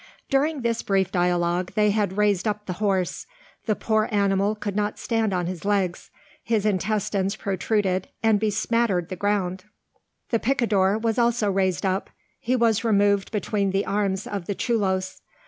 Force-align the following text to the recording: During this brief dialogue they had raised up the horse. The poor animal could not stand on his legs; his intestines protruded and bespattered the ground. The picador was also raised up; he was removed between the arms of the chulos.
During 0.31 0.61
this 0.61 0.81
brief 0.81 1.11
dialogue 1.11 1.73
they 1.75 1.91
had 1.91 2.17
raised 2.17 2.47
up 2.47 2.65
the 2.65 2.73
horse. 2.81 3.27
The 3.67 3.75
poor 3.75 4.09
animal 4.11 4.55
could 4.55 4.75
not 4.75 4.97
stand 4.97 5.31
on 5.31 5.45
his 5.45 5.63
legs; 5.63 6.09
his 6.43 6.65
intestines 6.65 7.35
protruded 7.35 8.07
and 8.23 8.39
bespattered 8.39 9.09
the 9.09 9.15
ground. 9.15 9.65
The 10.31 10.39
picador 10.39 10.97
was 10.97 11.19
also 11.19 11.51
raised 11.51 11.85
up; 11.85 12.09
he 12.39 12.55
was 12.55 12.83
removed 12.83 13.31
between 13.31 13.69
the 13.69 13.85
arms 13.85 14.25
of 14.25 14.47
the 14.47 14.55
chulos. 14.55 15.21